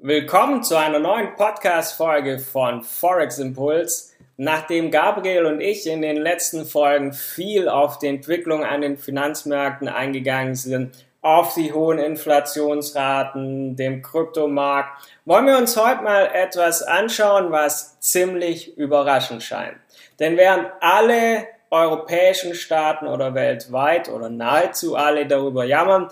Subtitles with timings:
[0.00, 4.14] Willkommen zu einer neuen Podcast-Folge von Forex Impuls.
[4.36, 9.88] Nachdem Gabriel und ich in den letzten Folgen viel auf die Entwicklung an den Finanzmärkten
[9.88, 17.50] eingegangen sind, auf die hohen Inflationsraten, dem Kryptomarkt, wollen wir uns heute mal etwas anschauen,
[17.50, 19.78] was ziemlich überraschend scheint.
[20.20, 26.08] Denn während alle europäischen Staaten oder weltweit oder nahezu alle darüber jammern,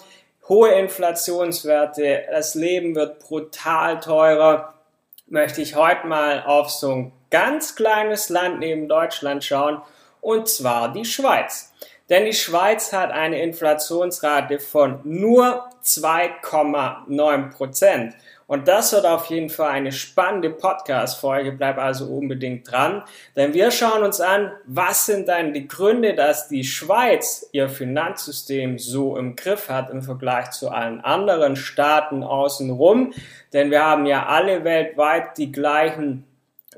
[0.48, 4.74] hohe Inflationswerte, das Leben wird brutal teurer,
[5.26, 9.82] möchte ich heute mal auf so ein ganz kleines Land neben Deutschland schauen,
[10.20, 11.72] und zwar die Schweiz.
[12.08, 18.14] Denn die Schweiz hat eine Inflationsrate von nur 2,9 Prozent.
[18.46, 21.52] Und das wird auf jeden Fall eine spannende Podcast-Folge.
[21.52, 23.02] Bleib also unbedingt dran.
[23.34, 28.78] Denn wir schauen uns an, was sind dann die Gründe, dass die Schweiz ihr Finanzsystem
[28.78, 33.12] so im Griff hat im Vergleich zu allen anderen Staaten außenrum.
[33.52, 36.24] Denn wir haben ja alle weltweit die gleichen,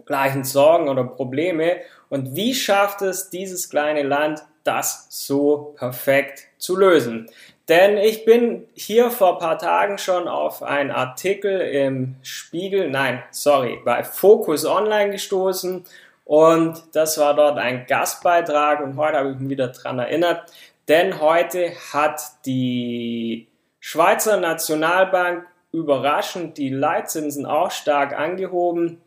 [0.07, 1.77] gleichen Sorgen oder Probleme.
[2.09, 7.29] Und wie schafft es dieses kleine Land, das so perfekt zu lösen?
[7.69, 13.23] Denn ich bin hier vor ein paar Tagen schon auf einen Artikel im Spiegel, nein,
[13.31, 15.85] sorry, bei Focus Online gestoßen.
[16.25, 20.51] Und das war dort ein Gastbeitrag und heute habe ich mich wieder dran erinnert,
[20.89, 23.49] denn heute hat die
[23.81, 29.01] Schweizer Nationalbank überraschend die Leitzinsen auch stark angehoben.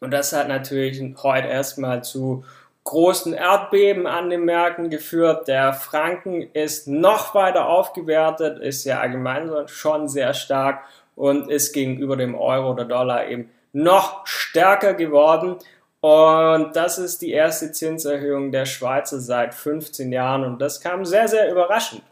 [0.00, 2.44] Und das hat natürlich heute erstmal zu
[2.84, 5.48] großen Erdbeben an den Märkten geführt.
[5.48, 12.16] Der Franken ist noch weiter aufgewertet, ist ja allgemein schon sehr stark und ist gegenüber
[12.16, 15.56] dem Euro oder Dollar eben noch stärker geworden.
[16.00, 21.28] Und das ist die erste Zinserhöhung der Schweizer seit 15 Jahren und das kam sehr,
[21.28, 22.02] sehr überraschend.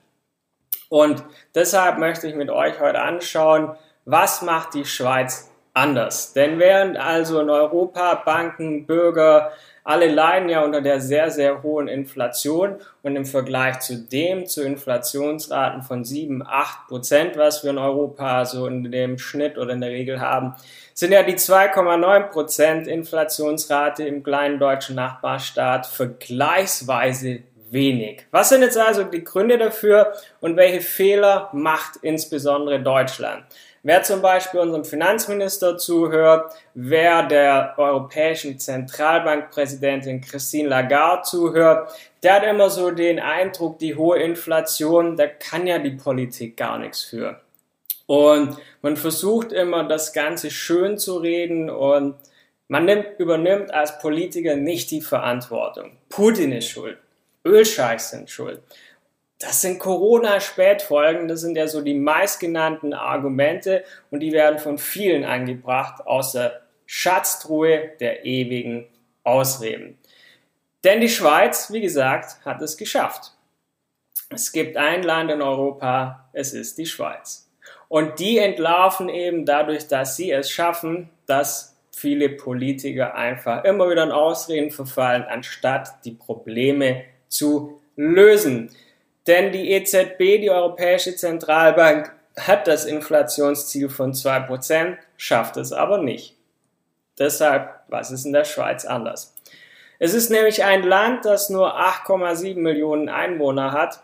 [0.91, 1.25] Und
[1.55, 3.75] deshalb möchte ich mit euch heute anschauen,
[4.05, 6.33] was macht die Schweiz anders?
[6.33, 9.53] Denn während also in Europa Banken, Bürger,
[9.85, 14.63] alle leiden ja unter der sehr, sehr hohen Inflation und im Vergleich zu dem, zu
[14.63, 19.81] Inflationsraten von 7, 8 Prozent, was wir in Europa so in dem Schnitt oder in
[19.81, 20.55] der Regel haben,
[20.93, 28.27] sind ja die 2,9 Prozent Inflationsrate im kleinen deutschen Nachbarstaat vergleichsweise wenig.
[28.31, 33.45] Was sind jetzt also die Gründe dafür und welche Fehler macht insbesondere Deutschland?
[33.83, 42.45] Wer zum Beispiel unserem Finanzminister zuhört, wer der europäischen Zentralbankpräsidentin Christine Lagarde zuhört, der hat
[42.45, 47.41] immer so den Eindruck, die hohe Inflation, da kann ja die Politik gar nichts für.
[48.07, 52.17] Und man versucht immer, das Ganze schön zu reden und
[52.67, 55.93] man nimmt, übernimmt als Politiker nicht die Verantwortung.
[56.09, 56.99] Putin ist schuld.
[57.45, 58.61] Ölscheichs sind schuld.
[59.39, 65.25] Das sind Corona-Spätfolgen, das sind ja so die meistgenannten Argumente und die werden von vielen
[65.25, 68.89] angebracht aus der Schatztruhe der ewigen
[69.23, 69.99] Ausreden.
[70.83, 73.33] Denn die Schweiz, wie gesagt, hat es geschafft.
[74.31, 77.49] Es gibt ein Land in Europa, es ist die Schweiz.
[77.89, 84.05] Und die entlarven eben dadurch, dass sie es schaffen, dass viele Politiker einfach immer wieder
[84.05, 88.71] in Ausreden verfallen, anstatt die Probleme zu lösen.
[89.29, 96.37] Denn die EZB, die Europäische Zentralbank, hat das Inflationsziel von 2%, schafft es aber nicht.
[97.19, 99.35] Deshalb, was ist in der Schweiz anders?
[99.99, 104.01] Es ist nämlich ein Land, das nur 8,7 Millionen Einwohner hat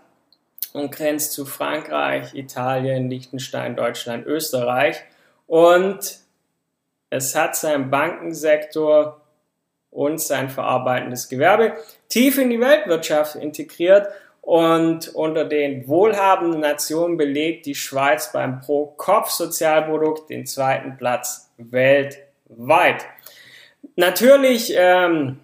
[0.72, 5.02] und grenzt zu Frankreich, Italien, Liechtenstein, Deutschland, Österreich.
[5.46, 6.18] Und
[7.08, 9.22] es hat seinen Bankensektor
[9.91, 11.76] und sein verarbeitendes Gewerbe
[12.08, 14.08] tief in die Weltwirtschaft integriert
[14.44, 23.06] und unter den wohlhabenden Nationen belegt die Schweiz beim Pro-Kopf-Sozialprodukt den zweiten Platz weltweit.
[23.97, 25.41] Natürlich ähm,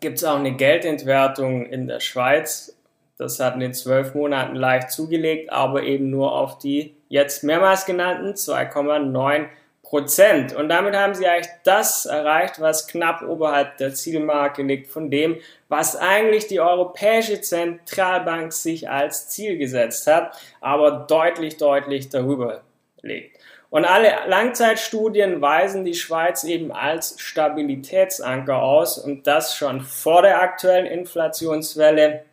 [0.00, 2.78] gibt es auch eine Geldentwertung in der Schweiz.
[3.18, 7.84] Das hat in den zwölf Monaten leicht zugelegt, aber eben nur auf die jetzt mehrmals
[7.84, 9.48] genannten 2,9
[9.88, 10.54] Prozent.
[10.54, 15.38] Und damit haben sie eigentlich das erreicht, was knapp oberhalb der Zielmarke liegt von dem,
[15.70, 22.60] was eigentlich die Europäische Zentralbank sich als Ziel gesetzt hat, aber deutlich, deutlich darüber
[23.00, 23.38] liegt.
[23.70, 30.42] Und alle Langzeitstudien weisen die Schweiz eben als Stabilitätsanker aus und das schon vor der
[30.42, 32.24] aktuellen Inflationswelle.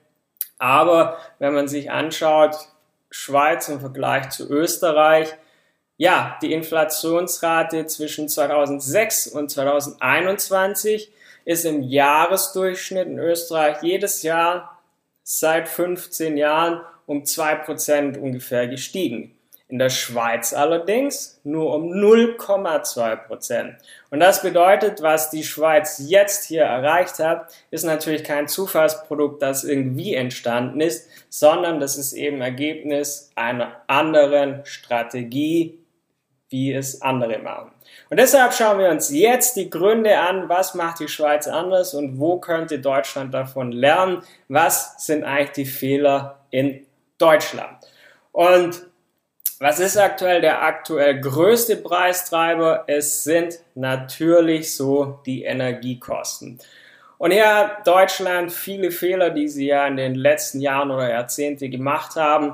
[0.58, 2.58] Aber wenn man sich anschaut,
[3.10, 5.38] Schweiz im Vergleich zu Österreich,
[5.98, 11.12] ja, die Inflationsrate zwischen 2006 und 2021
[11.46, 14.82] ist im Jahresdurchschnitt in Österreich jedes Jahr
[15.24, 19.32] seit 15 Jahren um 2% ungefähr gestiegen.
[19.68, 23.76] In der Schweiz allerdings nur um 0,2 Prozent.
[24.12, 29.64] Und das bedeutet, was die Schweiz jetzt hier erreicht hat, ist natürlich kein Zufallsprodukt, das
[29.64, 35.80] irgendwie entstanden ist, sondern das ist eben Ergebnis einer anderen Strategie,
[36.56, 37.70] wie es andere machen.
[38.10, 42.18] Und deshalb schauen wir uns jetzt die Gründe an, was macht die Schweiz anders und
[42.18, 46.86] wo könnte Deutschland davon lernen, was sind eigentlich die Fehler in
[47.18, 47.78] Deutschland.
[48.32, 48.84] Und
[49.60, 52.86] was ist aktuell der aktuell größte Preistreiber?
[52.88, 56.60] Es sind natürlich so die Energiekosten.
[57.18, 61.70] Und hier hat Deutschland viele Fehler, die sie ja in den letzten Jahren oder Jahrzehnten
[61.70, 62.54] gemacht haben.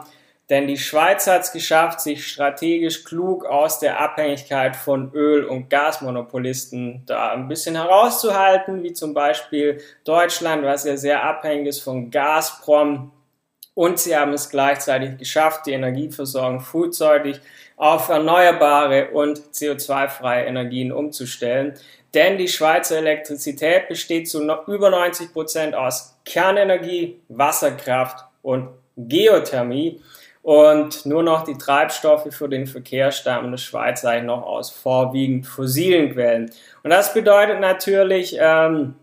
[0.52, 5.70] Denn die Schweiz hat es geschafft, sich strategisch klug aus der Abhängigkeit von Öl- und
[5.70, 12.12] Gasmonopolisten da ein bisschen herauszuhalten, wie zum Beispiel Deutschland, was ja sehr abhängig ist von
[12.12, 13.12] Gazprom
[13.74, 17.40] und sie haben es gleichzeitig geschafft, die Energieversorgung frühzeitig
[17.78, 21.76] auf erneuerbare und CO2-freie Energien umzustellen.
[22.14, 30.02] Denn die Schweizer Elektrizität besteht zu über 90 Prozent aus Kernenergie, Wasserkraft und Geothermie.
[30.44, 34.72] Und nur noch die Treibstoffe für den Verkehr stammen in der Schweiz eigentlich noch aus
[34.72, 36.52] vorwiegend fossilen Quellen.
[36.84, 38.96] Und das bedeutet natürlich, ähm,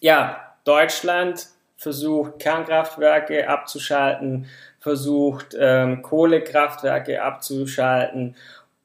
[0.00, 4.46] ja, Deutschland versucht Kernkraftwerke abzuschalten,
[4.78, 8.36] versucht ähm, Kohlekraftwerke abzuschalten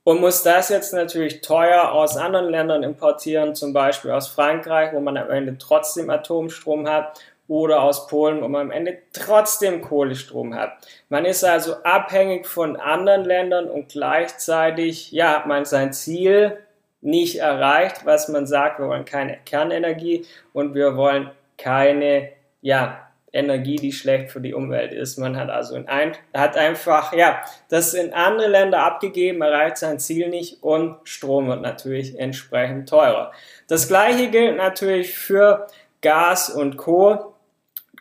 [0.03, 4.99] und muss das jetzt natürlich teuer aus anderen Ländern importieren, zum Beispiel aus Frankreich, wo
[4.99, 7.19] man am Ende trotzdem Atomstrom hat,
[7.51, 10.71] oder aus Polen, wo man am Ende trotzdem Kohlestrom hat.
[11.09, 16.59] Man ist also abhängig von anderen Ländern und gleichzeitig ja, hat man sein Ziel
[17.01, 22.29] nicht erreicht, was man sagt, wir wollen keine Kernenergie und wir wollen keine
[22.61, 25.17] ja, Energie, die schlecht für die Umwelt ist.
[25.17, 29.99] Man hat also in ein, hat einfach, ja, das in andere Länder abgegeben, erreicht sein
[29.99, 33.33] Ziel nicht und Strom wird natürlich entsprechend teurer.
[33.67, 35.67] Das gleiche gilt natürlich für
[36.01, 37.30] Gas und Co.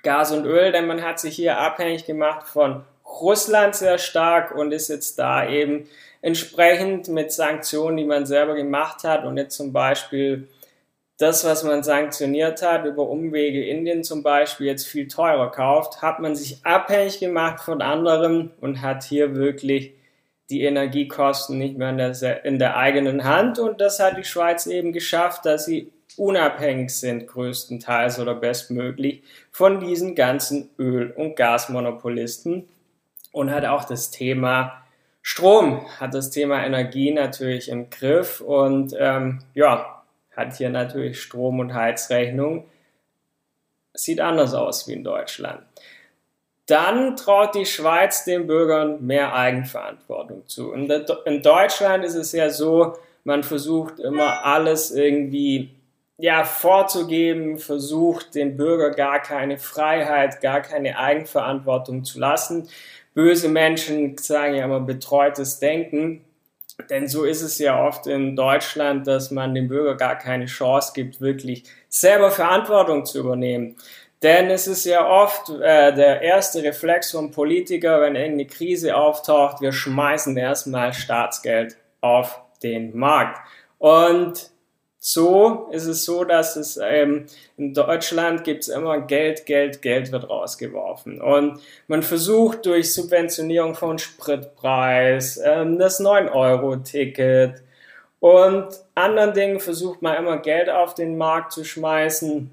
[0.02, 4.72] Gas und Öl, denn man hat sich hier abhängig gemacht von Russland sehr stark und
[4.72, 5.88] ist jetzt da eben
[6.22, 10.48] entsprechend mit Sanktionen, die man selber gemacht hat und jetzt zum Beispiel
[11.20, 16.18] das, was man sanktioniert hat, über Umwege Indien zum Beispiel jetzt viel teurer kauft, hat
[16.18, 19.92] man sich abhängig gemacht von anderen und hat hier wirklich
[20.48, 23.58] die Energiekosten nicht mehr in der, in der eigenen Hand.
[23.58, 29.80] Und das hat die Schweiz eben geschafft, dass sie unabhängig sind, größtenteils oder bestmöglich, von
[29.80, 32.68] diesen ganzen Öl- und Gasmonopolisten
[33.32, 34.82] und hat auch das Thema
[35.22, 40.02] Strom, hat das Thema Energie natürlich im Griff und ähm, ja,
[40.34, 42.66] hat hier natürlich Strom- und Heizrechnung.
[43.92, 45.62] Sieht anders aus wie in Deutschland.
[46.66, 50.72] Dann traut die Schweiz den Bürgern mehr Eigenverantwortung zu.
[50.72, 55.74] In Deutschland ist es ja so, man versucht immer alles irgendwie
[56.20, 62.68] ja, vorzugeben, versucht den Bürger gar keine Freiheit, gar keine Eigenverantwortung zu lassen.
[63.14, 66.24] Böse Menschen sagen ja immer betreutes Denken.
[66.88, 70.92] Denn so ist es ja oft in Deutschland, dass man dem Bürger gar keine Chance
[70.94, 73.76] gibt, wirklich selber Verantwortung zu übernehmen.
[74.22, 79.60] Denn es ist ja oft äh, der erste Reflex vom Politiker, wenn irgendeine Krise auftaucht,
[79.60, 83.40] wir schmeißen erstmal Staatsgeld auf den Markt.
[83.78, 84.50] Und
[85.02, 87.24] so ist es so, dass es ähm,
[87.56, 91.22] in Deutschland gibt es immer Geld, Geld, Geld wird rausgeworfen.
[91.22, 97.62] Und man versucht durch Subventionierung von Spritpreis, ähm, das 9-Euro-Ticket
[98.20, 102.50] und anderen Dingen versucht man immer Geld auf den Markt zu schmeißen.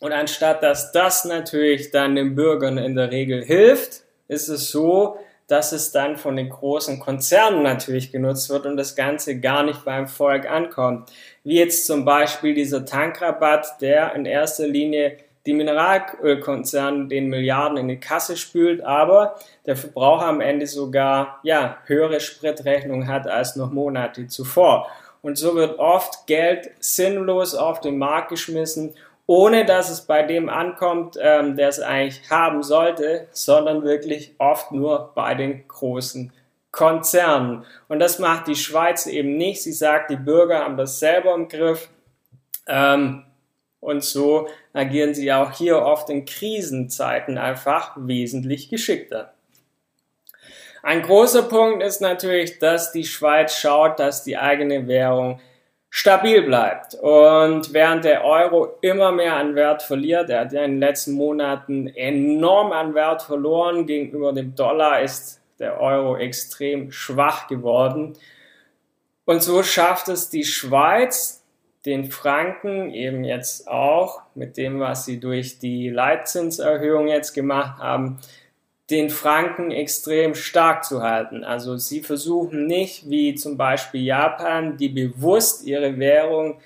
[0.00, 5.18] Und anstatt dass das natürlich dann den Bürgern in der Regel hilft, ist es so,
[5.48, 9.84] dass es dann von den großen Konzernen natürlich genutzt wird und das Ganze gar nicht
[9.84, 11.10] beim Volk ankommt.
[11.42, 17.88] Wie jetzt zum Beispiel dieser Tankrabatt, der in erster Linie die Mineralölkonzerne den Milliarden in
[17.88, 23.72] die Kasse spült, aber der Verbraucher am Ende sogar ja, höhere Spritrechnung hat als noch
[23.72, 24.88] Monate zuvor.
[25.22, 28.94] Und so wird oft Geld sinnlos auf den Markt geschmissen
[29.28, 34.72] ohne dass es bei dem ankommt, ähm, der es eigentlich haben sollte, sondern wirklich oft
[34.72, 36.32] nur bei den großen
[36.70, 37.66] Konzernen.
[37.88, 39.62] Und das macht die Schweiz eben nicht.
[39.62, 41.90] Sie sagt, die Bürger haben das selber im Griff.
[42.66, 43.24] Ähm,
[43.80, 49.34] und so agieren sie auch hier oft in Krisenzeiten einfach wesentlich geschickter.
[50.82, 55.38] Ein großer Punkt ist natürlich, dass die Schweiz schaut, dass die eigene Währung
[55.90, 56.94] stabil bleibt.
[56.94, 61.12] Und während der Euro immer mehr an Wert verliert, er hat ja in den letzten
[61.12, 68.14] Monaten enorm an Wert verloren gegenüber dem Dollar, ist der Euro extrem schwach geworden.
[69.24, 71.44] Und so schafft es die Schweiz,
[71.84, 78.18] den Franken eben jetzt auch mit dem, was sie durch die Leitzinserhöhung jetzt gemacht haben,
[78.90, 81.44] den Franken extrem stark zu halten.
[81.44, 86.60] Also sie versuchen nicht, wie zum Beispiel Japan, die bewusst ihre Währung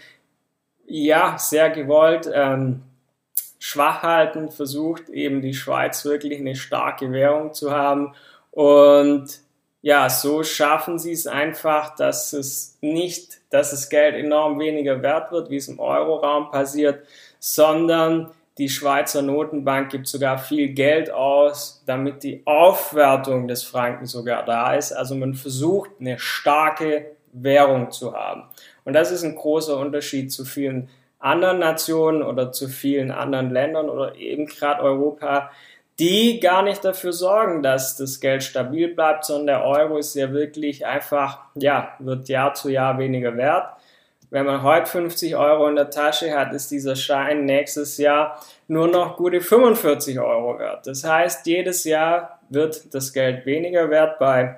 [0.87, 2.83] ja sehr gewollt ähm,
[3.59, 8.14] schwach halten, versucht eben die Schweiz wirklich eine starke Währung zu haben
[8.50, 9.41] und
[9.83, 15.33] ja, so schaffen sie es einfach, dass es nicht, dass das Geld enorm weniger wert
[15.33, 17.05] wird, wie es im Euroraum passiert,
[17.41, 24.44] sondern die Schweizer Notenbank gibt sogar viel Geld aus, damit die Aufwertung des Franken sogar
[24.44, 24.92] da ist.
[24.92, 28.44] Also man versucht eine starke Währung zu haben.
[28.85, 33.88] Und das ist ein großer Unterschied zu vielen anderen Nationen oder zu vielen anderen Ländern
[33.88, 35.50] oder eben gerade Europa,
[35.99, 40.32] die gar nicht dafür sorgen, dass das Geld stabil bleibt, sondern der Euro ist ja
[40.32, 43.76] wirklich einfach, ja, wird Jahr zu Jahr weniger wert.
[44.33, 48.89] Wenn man heute 50 Euro in der Tasche hat, ist dieser Schein nächstes Jahr nur
[48.89, 50.87] noch gute 45 Euro wert.
[50.87, 54.57] Das heißt, jedes Jahr wird das Geld weniger wert bei,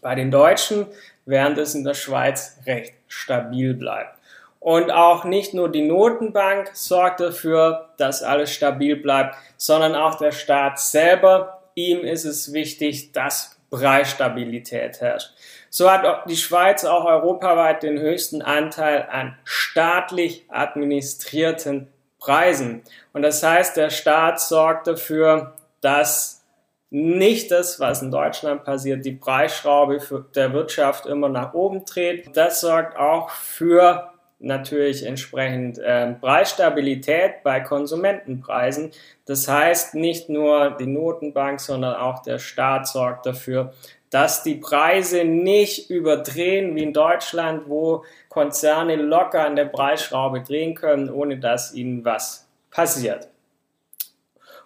[0.00, 0.86] bei den Deutschen,
[1.26, 4.18] während es in der Schweiz recht stabil bleibt.
[4.60, 10.32] Und auch nicht nur die Notenbank sorgt dafür, dass alles stabil bleibt, sondern auch der
[10.32, 11.60] Staat selber.
[11.74, 15.34] Ihm ist es wichtig, dass Preisstabilität herrscht.
[15.74, 21.88] So hat die Schweiz auch europaweit den höchsten Anteil an staatlich administrierten
[22.18, 22.82] Preisen.
[23.14, 26.44] Und das heißt, der Staat sorgt dafür, dass
[26.90, 29.98] nicht das, was in Deutschland passiert, die Preisschraube
[30.34, 32.36] der Wirtschaft immer nach oben dreht.
[32.36, 34.10] Das sorgt auch für
[34.40, 38.90] natürlich entsprechend äh, Preisstabilität bei Konsumentenpreisen.
[39.24, 43.72] Das heißt, nicht nur die Notenbank, sondern auch der Staat sorgt dafür,
[44.12, 50.74] dass die Preise nicht überdrehen wie in Deutschland, wo Konzerne locker an der Preisschraube drehen
[50.74, 53.28] können, ohne dass ihnen was passiert.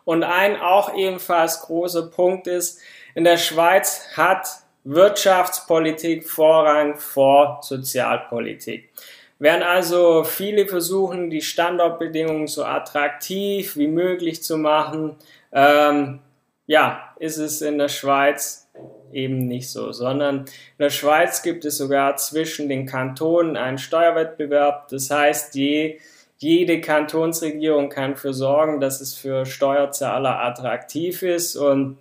[0.04, 2.80] Und ein auch ebenfalls großer Punkt ist,
[3.14, 4.48] in der Schweiz hat
[4.82, 8.90] Wirtschaftspolitik Vorrang vor Sozialpolitik.
[9.38, 15.16] Während also viele versuchen, die Standortbedingungen so attraktiv wie möglich zu machen,
[15.52, 16.18] ähm,
[16.66, 18.65] ja, ist es in der Schweiz
[19.12, 20.46] eben nicht so, sondern in
[20.78, 24.88] der Schweiz gibt es sogar zwischen den Kantonen einen Steuerwettbewerb.
[24.88, 25.98] Das heißt, je,
[26.38, 31.56] jede Kantonsregierung kann dafür sorgen, dass es für Steuerzahler attraktiv ist.
[31.56, 31.98] Und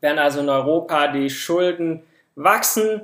[0.00, 2.02] wenn also in Europa die Schulden
[2.34, 3.02] wachsen,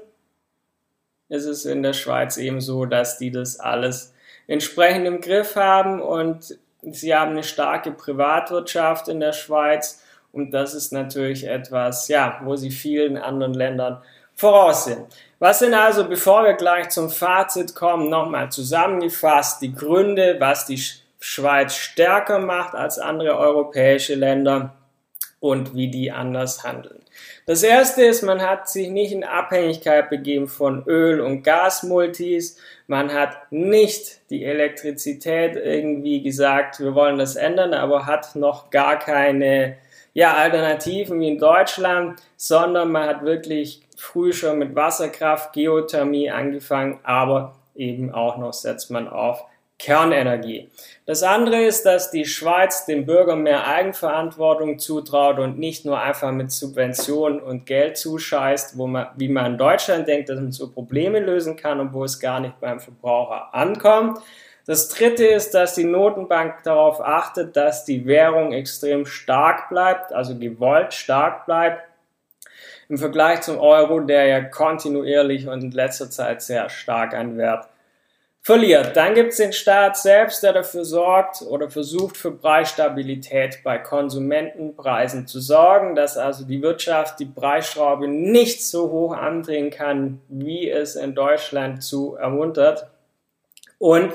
[1.28, 4.14] ist es in der Schweiz eben so, dass die das alles
[4.46, 10.74] entsprechend im Griff haben und sie haben eine starke Privatwirtschaft in der Schweiz und das
[10.74, 14.02] ist natürlich etwas, ja, wo sie vielen anderen Ländern
[14.34, 15.06] voraus sind.
[15.38, 20.80] Was sind also, bevor wir gleich zum Fazit kommen, nochmal zusammengefasst die Gründe, was die
[21.20, 24.74] Schweiz stärker macht als andere europäische Länder
[25.38, 27.02] und wie die anders handeln.
[27.46, 32.58] Das erste ist, man hat sich nicht in Abhängigkeit begeben von Öl- und Gasmultis.
[32.86, 38.98] Man hat nicht die Elektrizität irgendwie gesagt, wir wollen das ändern, aber hat noch gar
[38.98, 39.76] keine
[40.14, 47.00] ja, Alternativen wie in Deutschland, sondern man hat wirklich früh schon mit Wasserkraft, Geothermie angefangen,
[47.02, 49.44] aber eben auch noch setzt man auf
[49.82, 50.70] Kernenergie.
[51.06, 56.30] Das andere ist, dass die Schweiz den Bürgern mehr Eigenverantwortung zutraut und nicht nur einfach
[56.30, 60.70] mit Subventionen und Geld zuscheißt, wo man, wie man in Deutschland denkt, dass man so
[60.70, 64.18] Probleme lösen kann und wo es gar nicht beim Verbraucher ankommt.
[64.66, 70.38] Das dritte ist, dass die Notenbank darauf achtet, dass die Währung extrem stark bleibt, also
[70.38, 71.82] gewollt stark bleibt,
[72.88, 77.66] im Vergleich zum Euro, der ja kontinuierlich und in letzter Zeit sehr stark an Wert
[78.42, 78.96] verliert.
[78.96, 85.26] Dann gibt es den Staat selbst, der dafür sorgt oder versucht für Preisstabilität bei Konsumentenpreisen
[85.26, 90.96] zu sorgen, dass also die Wirtschaft die Preisschraube nicht so hoch andrehen kann, wie es
[90.96, 92.91] in Deutschland zu ermuntert.
[93.82, 94.12] Und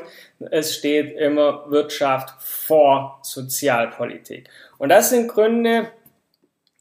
[0.50, 4.50] es steht immer Wirtschaft vor Sozialpolitik.
[4.78, 5.92] Und das sind Gründe,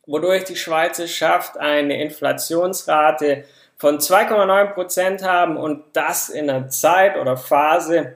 [0.06, 3.42] wodurch die Schweiz es schafft, eine Inflationsrate
[3.76, 8.14] von 2,9 Prozent haben und das in einer Zeit oder Phase,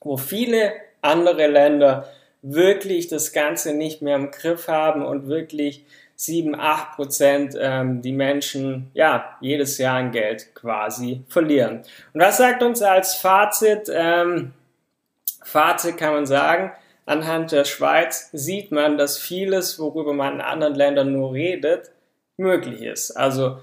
[0.00, 0.72] wo viele
[1.02, 2.08] andere Länder
[2.40, 5.84] wirklich das Ganze nicht mehr im Griff haben und wirklich
[6.20, 11.82] 7, 8 Prozent ähm, die Menschen ja jedes Jahr an Geld quasi verlieren.
[12.12, 13.88] Und was sagt uns als Fazit?
[13.88, 14.52] Ähm,
[15.44, 16.72] Fazit kann man sagen,
[17.06, 21.92] anhand der Schweiz sieht man, dass vieles, worüber man in anderen Ländern nur redet,
[22.36, 23.12] möglich ist.
[23.12, 23.58] Also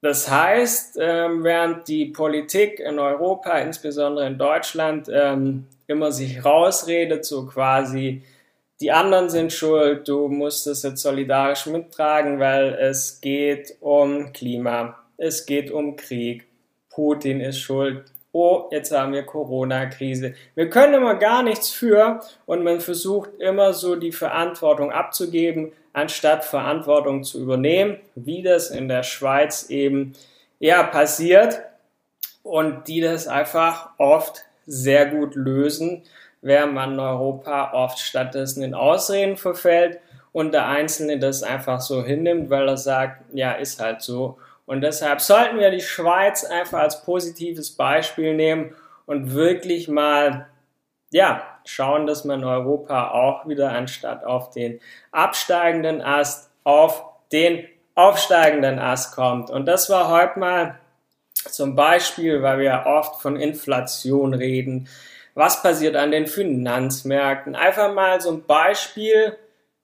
[0.00, 7.24] das heißt, ähm, während die Politik in Europa, insbesondere in Deutschland, ähm, immer sich rausredet,
[7.24, 8.24] so quasi,
[8.84, 14.98] die anderen sind schuld, du musst es jetzt solidarisch mittragen, weil es geht um Klima,
[15.16, 16.46] es geht um Krieg,
[16.90, 20.34] Putin ist schuld, oh, jetzt haben wir Corona-Krise.
[20.54, 26.44] Wir können immer gar nichts für und man versucht immer so die Verantwortung abzugeben, anstatt
[26.44, 30.12] Verantwortung zu übernehmen, wie das in der Schweiz eben
[30.58, 31.62] ja passiert
[32.42, 36.02] und die das einfach oft sehr gut lösen,
[36.44, 39.98] während man Europa oft stattdessen in Ausreden verfällt
[40.30, 44.80] und der Einzelne das einfach so hinnimmt, weil er sagt, ja, ist halt so und
[44.80, 48.74] deshalb sollten wir die Schweiz einfach als positives Beispiel nehmen
[49.06, 50.46] und wirklich mal,
[51.10, 54.80] ja, schauen, dass man Europa auch wieder anstatt auf den
[55.12, 59.50] absteigenden Ast auf den aufsteigenden Ast kommt.
[59.50, 60.78] Und das war heute mal
[61.34, 64.88] zum Beispiel, weil wir oft von Inflation reden.
[65.34, 67.56] Was passiert an den Finanzmärkten?
[67.56, 69.36] Einfach mal so ein Beispiel,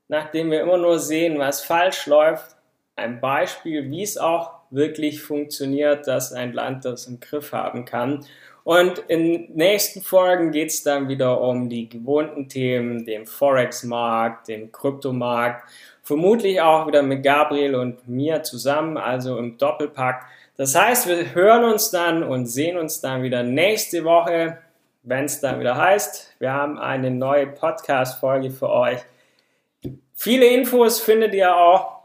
[0.08, 2.56] nachdem wir immer nur sehen, was falsch läuft.
[2.94, 8.24] Ein Beispiel, wie es auch wirklich funktioniert, dass ein Land das im Griff haben kann.
[8.62, 14.70] Und in nächsten Folgen geht es dann wieder um die gewohnten Themen, den Forex-Markt, den
[14.70, 15.64] Kryptomarkt,
[16.02, 20.26] vermutlich auch wieder mit Gabriel und mir zusammen, also im Doppelpack.
[20.56, 24.58] Das heißt, wir hören uns dann und sehen uns dann wieder nächste Woche,
[25.02, 28.98] wenn es dann wieder heißt, wir haben eine neue Podcast-Folge für euch.
[30.14, 32.00] Viele Infos findet ihr auch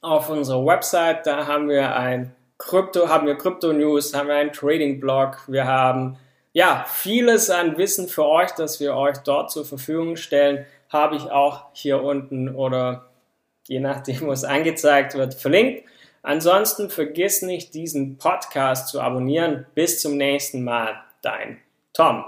[0.00, 1.26] auf unserer Website.
[1.26, 5.66] Da haben wir ein Krypto, haben wir Krypto News, haben wir einen Trading Blog, wir
[5.66, 6.18] haben
[6.52, 11.30] ja vieles an Wissen für euch, das wir euch dort zur Verfügung stellen, habe ich
[11.30, 13.10] auch hier unten oder
[13.66, 15.84] je nachdem, wo es angezeigt wird, verlinkt.
[16.22, 19.66] Ansonsten vergiss nicht, diesen Podcast zu abonnieren.
[19.74, 21.00] Bis zum nächsten Mal.
[21.22, 21.58] Dein
[21.92, 22.24] Tom.